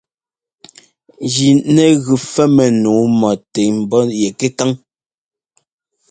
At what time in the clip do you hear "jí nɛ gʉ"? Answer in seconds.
1.33-2.13